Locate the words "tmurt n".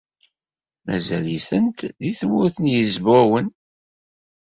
2.19-2.65